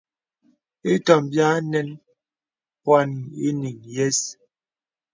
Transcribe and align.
Ìtòm 0.91 1.21
bì 1.31 1.39
ànɛn 1.53 1.89
bpɔnì 2.81 3.19
ìyìŋ 3.47 3.59
yə̀s. 3.93 4.19